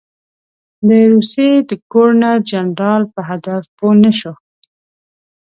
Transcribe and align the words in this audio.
د 0.87 0.89
روسیې 1.11 1.49
د 1.69 1.71
ګورنر 1.91 2.37
جنرال 2.49 3.03
په 3.13 3.21
هدف 3.29 3.63
پوه 3.77 3.93
نه 4.03 4.11
شو. 4.19 4.33